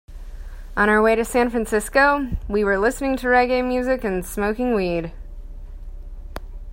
[0.75, 5.13] On our way to San Francisco, we were listening to reggae music and smoking weed.